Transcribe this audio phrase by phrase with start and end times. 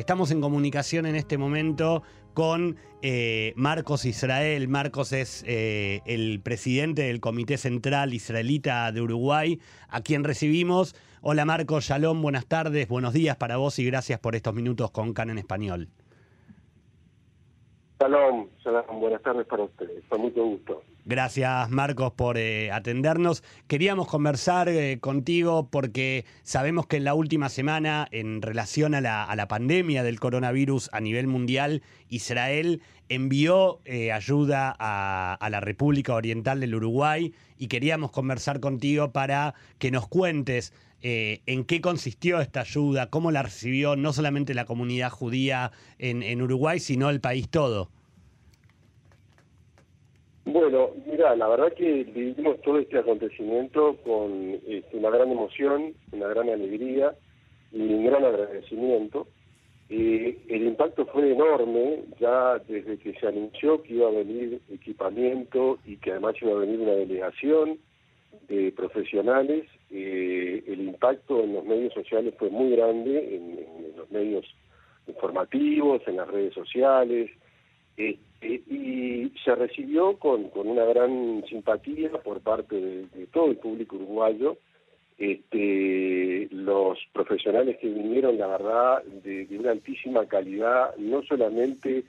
[0.00, 2.02] Estamos en comunicación en este momento
[2.32, 4.66] con eh, Marcos Israel.
[4.66, 9.60] Marcos es eh, el presidente del Comité Central Israelita de Uruguay,
[9.90, 10.96] a quien recibimos.
[11.20, 15.12] Hola Marcos, shalom, buenas tardes, buenos días para vos y gracias por estos minutos con
[15.12, 15.90] CAN en español.
[18.00, 20.82] Shalom, shalom, buenas tardes para ustedes, con mucho gusto.
[21.06, 23.42] Gracias Marcos por eh, atendernos.
[23.66, 29.48] Queríamos conversar eh, contigo porque sabemos que en la última semana, en relación a la,
[29.48, 36.60] pandemia del coronavirus a nivel mundial, Israel envió eh, ayuda a, a, la República Oriental
[36.60, 40.72] del Uruguay y queríamos conversar contigo para que nos cuentes
[41.02, 46.42] en qué consistió esta ayuda, cómo la recibió no solamente la comunidad judía en, en
[46.42, 47.90] Uruguay, sino el país todo.
[50.60, 56.28] Bueno, mira, la verdad que vivimos todo este acontecimiento con este, una gran emoción, una
[56.28, 57.14] gran alegría
[57.72, 59.26] y un gran agradecimiento.
[59.88, 65.78] Eh, el impacto fue enorme, ya desde que se anunció que iba a venir equipamiento
[65.86, 67.78] y que además iba a venir una delegación
[68.48, 74.44] de profesionales, eh, el impacto en los medios sociales fue muy grande, en los medios
[75.06, 77.30] informativos, en las redes sociales,
[77.96, 83.96] este, y se recibió con, con, una gran simpatía por parte de, todo el público
[83.96, 84.56] uruguayo.
[85.18, 92.04] Este, los profesionales que vinieron, la verdad, de, una altísima calidad, no solamente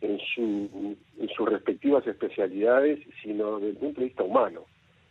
[0.00, 4.62] en, su, en sus respectivas especialidades, sino desde el punto de vista humano.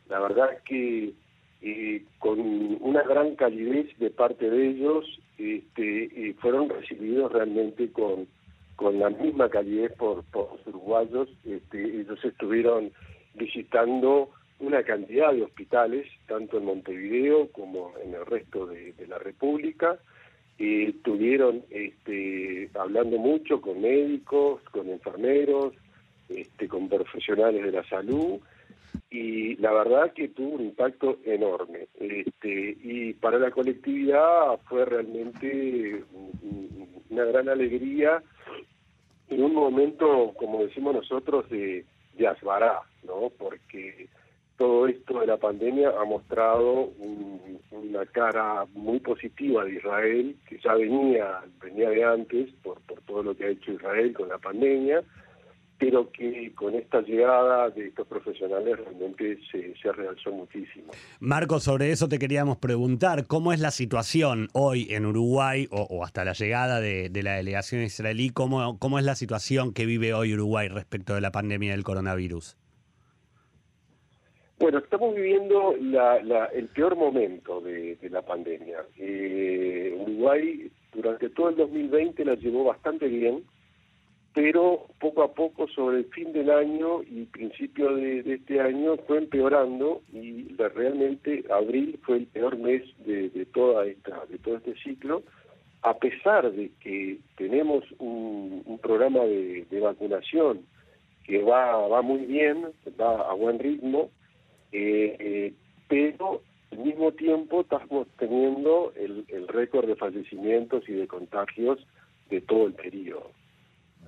[0.09, 1.13] La verdad que
[1.61, 2.39] eh, con
[2.81, 5.05] una gran calidez de parte de ellos,
[5.37, 8.27] este, eh, fueron recibidos realmente con,
[8.83, 11.29] con la misma calidez por, por los uruguayos.
[11.45, 12.91] Este, ellos estuvieron
[13.33, 19.97] visitando una cantidad de hospitales, tanto en Montevideo como en el resto de, la República.
[20.57, 25.73] y estuvieron este, hablando mucho con médicos, con enfermeros,
[26.27, 28.41] este, con profesionales de la salud
[29.09, 31.87] y la verdad que tuvo un impacto enorme.
[31.99, 36.03] Este, y para la colectividad fue realmente
[37.09, 38.21] una gran alegría
[39.33, 41.85] en un momento, como decimos nosotros, de,
[42.17, 42.27] de
[43.03, 43.31] ¿no?
[43.37, 44.07] Porque
[44.57, 46.91] todo esto de la pandemia ha mostrado
[47.71, 53.23] una cara muy positiva de Israel, que ya venía, venía de antes por, por todo
[53.23, 55.03] lo que ha hecho Israel con la pandemia,
[55.83, 60.93] pero que con esta llegada de estos profesionales realmente se, se realzó muchísimo.
[61.19, 66.23] Marco, sobre eso te queríamos preguntar, ¿cómo es la situación hoy en Uruguay o, hasta
[66.23, 68.29] la llegada de, la delegación israelí?
[68.29, 72.55] ¿cómo, ¿Cómo es la situación que vive hoy Uruguay respecto de la pandemia del coronavirus?
[74.59, 78.85] Bueno, estamos viviendo el peor momento de, la pandemia.
[78.97, 83.43] Eh, Uruguay durante todo el 2020 la llevó bastante bien,
[84.33, 89.19] pero poco a poco sobre el fin del año y principio de, este año fue
[89.19, 95.21] empeorando y realmente abril fue el peor mes de, toda esta de todo este ciclo.
[95.83, 100.65] A pesar de que tenemos un, programa de, vacunación
[101.25, 102.67] que va va muy bien
[102.99, 104.09] va a buen ritmo
[104.71, 105.53] eh, eh,
[105.87, 111.79] pero al mismo tiempo estamos teniendo el, el récord de fallecimientos y de contagios
[112.29, 113.31] de todo el periodo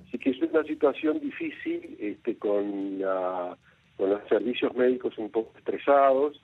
[0.06, 3.00] Así que es una situación difícil este, con,
[3.96, 6.40] con los servicios médicos un poco estresados.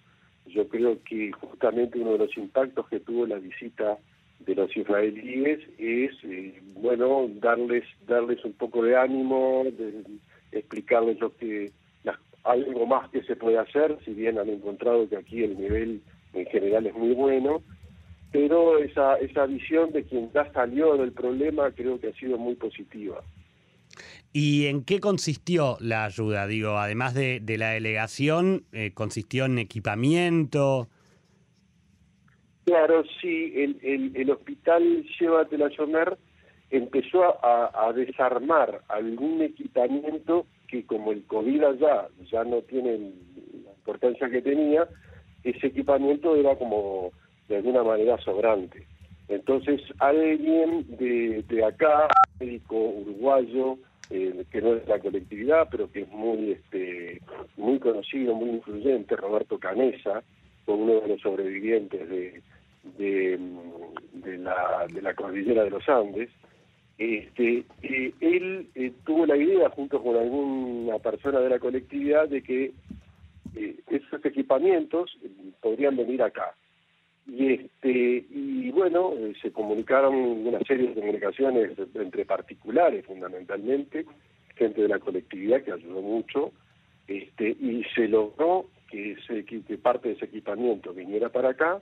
[0.47, 3.99] Yo creo que justamente uno de los impactos que tuvo la visita
[4.41, 10.03] de los israelíes es, eh, bueno, darles darles un poco de ánimo, de,
[10.51, 11.71] explicarles lo que
[12.45, 16.03] algo más que se puede hacer, si bien han encontrado que aquí el nivel
[16.35, 17.63] en general es muy bueno,
[18.33, 22.57] pero esa, esa visión de quien ya salió del problema creo que ha sido muy
[22.57, 23.23] positiva.
[24.33, 26.47] ¿Y en qué consistió la ayuda?
[26.47, 30.89] Digo, además de, de la delegación, eh, ¿consistió en equipamiento?
[32.65, 35.05] Claro, sí, el, el, hospital
[35.51, 36.17] de la Somer
[36.71, 42.99] empezó a, a, desarmar algún equipamiento que como el COVID allá ya no tiene
[43.65, 44.89] la importancia que tenía,
[45.43, 47.11] ese equipamiento era como
[47.49, 48.87] de alguna manera sobrante.
[49.29, 52.09] Entonces alguien de, de acá,
[52.39, 53.79] médico uruguayo,
[54.11, 57.21] eh, que no es la colectividad, pero que es muy este
[57.57, 60.23] muy conocido, muy influyente, Roberto Canesa,
[60.67, 62.43] uno de los sobrevivientes de,
[62.99, 66.31] de, la, de la cordillera de los Andes.
[66.99, 72.43] Este, eh, él eh, tuvo la idea, junto con alguna persona de la colectividad, de
[72.43, 72.73] que
[73.91, 75.11] esos equipamientos
[75.61, 76.55] podrían venir acá.
[77.27, 84.07] Y este y bueno, eh, se comunicaron una serie de comunicaciones entre particulares fundamentalmente,
[84.57, 86.53] gente de la colectividad que ayudó mucho,
[87.07, 91.81] este y se logró que, ese, que parte de ese equipamiento viniera para acá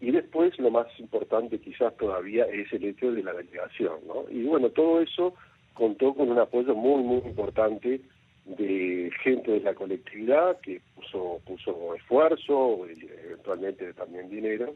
[0.00, 4.24] y después lo más importante quizás todavía es el hecho de la delegación, ¿no?
[4.30, 5.34] Y bueno, todo eso
[5.74, 8.00] contó con un apoyo muy, muy importante
[8.44, 14.74] de gente de la colectividad que puso, puso esfuerzo, eventualmente también dinero,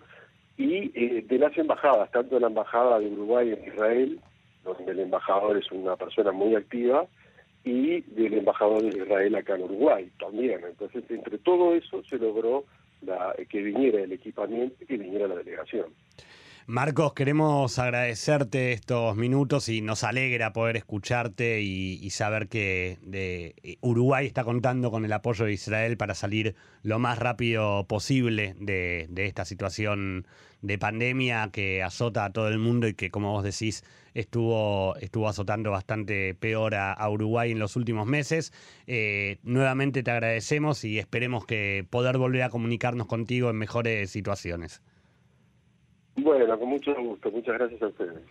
[0.57, 4.21] y eh, de las embajadas, tanto la embajada de Uruguay en Israel,
[4.65, 7.07] donde el embajador es una persona muy activa,
[7.65, 10.61] y del embajador de Israel acá en Uruguay también.
[10.65, 12.65] Entonces, entre todo eso se logró
[13.03, 15.87] la, que viniera el equipamiento y que viniera la delegación.
[16.69, 24.27] Marcos, queremos agradecerte estos minutos y nos alegra poder escucharte y, saber que eh, Uruguay
[24.27, 29.45] está contando con el apoyo de Israel para salir lo más rápido posible de, esta
[29.45, 30.27] situación
[30.61, 33.85] de pandemia que azota a todo el mundo y que, como vos decís,
[34.15, 38.53] estuvo, estuvo azotando bastante peor a, Uruguay en los últimos meses.
[38.89, 44.83] Eh, nuevamente te agradecemos y esperemos que poder volver a comunicarnos contigo en mejores situaciones.
[46.17, 47.31] Bueno, con mucho gusto.
[47.31, 48.27] Muchas gracias a ustedes.